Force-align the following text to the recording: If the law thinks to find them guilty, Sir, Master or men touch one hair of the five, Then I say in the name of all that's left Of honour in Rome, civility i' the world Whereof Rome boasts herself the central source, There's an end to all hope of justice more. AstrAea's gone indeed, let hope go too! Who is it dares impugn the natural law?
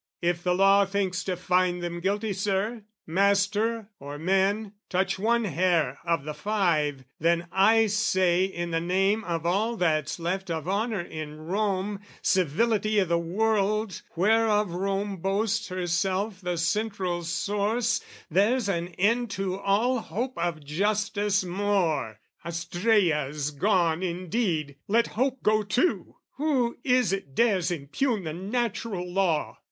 If 0.23 0.41
the 0.41 0.55
law 0.55 0.83
thinks 0.85 1.23
to 1.25 1.35
find 1.37 1.83
them 1.83 1.99
guilty, 1.99 2.33
Sir, 2.33 2.85
Master 3.05 3.89
or 3.99 4.17
men 4.17 4.73
touch 4.89 5.19
one 5.19 5.43
hair 5.43 5.99
of 6.03 6.23
the 6.23 6.33
five, 6.33 7.03
Then 7.19 7.45
I 7.51 7.85
say 7.85 8.45
in 8.45 8.71
the 8.71 8.81
name 8.81 9.23
of 9.23 9.45
all 9.45 9.75
that's 9.77 10.17
left 10.17 10.49
Of 10.49 10.67
honour 10.67 11.01
in 11.01 11.41
Rome, 11.45 11.99
civility 12.23 12.99
i' 12.99 13.03
the 13.03 13.19
world 13.19 14.01
Whereof 14.15 14.71
Rome 14.71 15.17
boasts 15.17 15.67
herself 15.67 16.41
the 16.41 16.57
central 16.57 17.21
source, 17.23 18.01
There's 18.31 18.67
an 18.67 18.87
end 18.97 19.29
to 19.37 19.59
all 19.59 19.99
hope 19.99 20.35
of 20.35 20.65
justice 20.65 21.43
more. 21.43 22.19
AstrAea's 22.43 23.51
gone 23.51 24.01
indeed, 24.01 24.77
let 24.87 25.09
hope 25.13 25.43
go 25.43 25.61
too! 25.61 26.15
Who 26.37 26.79
is 26.83 27.13
it 27.13 27.35
dares 27.35 27.69
impugn 27.69 28.23
the 28.23 28.33
natural 28.33 29.07
law? 29.07 29.57